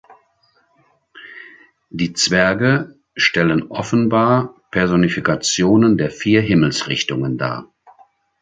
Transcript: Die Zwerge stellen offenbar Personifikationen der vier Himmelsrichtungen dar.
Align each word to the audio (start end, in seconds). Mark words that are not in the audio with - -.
Die 1.91 2.13
Zwerge 2.13 2.95
stellen 3.15 3.67
offenbar 3.69 4.55
Personifikationen 4.71 5.95
der 5.95 6.09
vier 6.09 6.41
Himmelsrichtungen 6.41 7.37
dar. 7.37 7.71